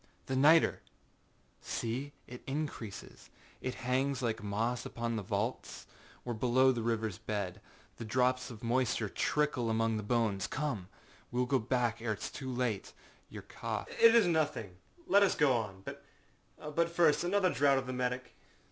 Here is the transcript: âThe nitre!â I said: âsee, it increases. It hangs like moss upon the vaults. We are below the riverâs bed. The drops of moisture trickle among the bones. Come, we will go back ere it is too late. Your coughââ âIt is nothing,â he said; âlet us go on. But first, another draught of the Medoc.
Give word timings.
âThe 0.25 0.35
nitre!â 0.35 0.77
I 0.77 0.79
said: 1.59 1.61
âsee, 1.89 2.11
it 2.25 2.41
increases. 2.47 3.29
It 3.61 3.75
hangs 3.85 4.23
like 4.23 4.41
moss 4.41 4.83
upon 4.83 5.15
the 5.15 5.21
vaults. 5.21 5.85
We 6.25 6.31
are 6.31 6.33
below 6.33 6.71
the 6.71 6.81
riverâs 6.81 7.19
bed. 7.23 7.61
The 7.97 8.05
drops 8.05 8.49
of 8.49 8.63
moisture 8.63 9.09
trickle 9.09 9.69
among 9.69 9.97
the 9.97 10.01
bones. 10.01 10.47
Come, 10.47 10.87
we 11.31 11.37
will 11.37 11.45
go 11.45 11.59
back 11.59 12.01
ere 12.01 12.13
it 12.13 12.19
is 12.23 12.31
too 12.31 12.51
late. 12.51 12.93
Your 13.29 13.43
coughââ 13.43 13.89
âIt 13.99 14.15
is 14.15 14.25
nothing,â 14.25 14.69
he 14.69 15.03
said; 15.03 15.07
âlet 15.07 15.21
us 15.27 15.35
go 15.35 15.53
on. 15.53 15.83
But 15.85 16.89
first, 16.89 17.23
another 17.23 17.53
draught 17.53 17.77
of 17.77 17.85
the 17.85 17.93
Medoc. 17.93 18.31